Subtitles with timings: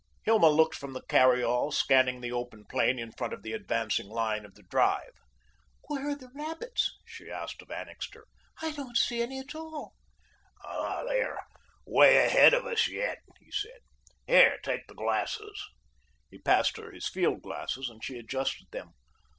[0.23, 4.07] Hilma looked from the carry all, scanning the open plain in front of the advancing
[4.09, 5.13] line of the drive.
[5.89, 8.25] "Where are the rabbits?" she asked of Annixter.
[8.63, 9.93] "I don't see any at all."
[10.65, 11.39] "They are
[11.85, 13.81] way ahead of us yet," he said.
[14.25, 15.63] "Here, take the glasses."
[16.31, 18.93] He passed her his field glasses, and she adjusted them.